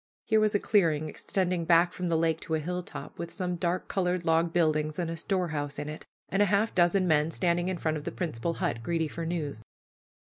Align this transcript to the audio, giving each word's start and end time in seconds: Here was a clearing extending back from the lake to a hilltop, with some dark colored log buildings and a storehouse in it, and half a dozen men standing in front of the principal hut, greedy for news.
Here 0.25 0.39
was 0.39 0.55
a 0.55 0.59
clearing 0.59 1.07
extending 1.07 1.63
back 1.63 1.93
from 1.93 2.09
the 2.09 2.17
lake 2.17 2.39
to 2.41 2.55
a 2.55 2.59
hilltop, 2.59 3.19
with 3.19 3.29
some 3.29 3.55
dark 3.55 3.87
colored 3.87 4.25
log 4.25 4.51
buildings 4.51 4.97
and 4.97 5.11
a 5.11 5.15
storehouse 5.15 5.77
in 5.77 5.87
it, 5.87 6.07
and 6.29 6.41
half 6.41 6.71
a 6.71 6.73
dozen 6.73 7.07
men 7.07 7.29
standing 7.29 7.69
in 7.69 7.77
front 7.77 7.97
of 7.97 8.03
the 8.03 8.11
principal 8.11 8.55
hut, 8.55 8.81
greedy 8.81 9.07
for 9.07 9.27
news. 9.27 9.61